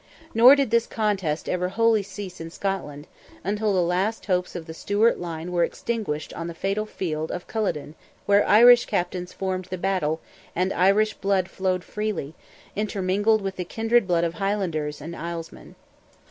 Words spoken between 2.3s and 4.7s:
in Scotland, until the last hopes of